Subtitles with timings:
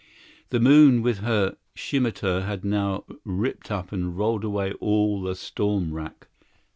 [0.49, 5.93] The moon with her scimitar had now ripped up and rolled away all the storm
[5.93, 6.25] wrack.